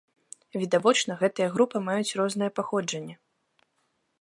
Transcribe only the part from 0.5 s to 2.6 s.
Відавочна, гэтыя групы маюць рознае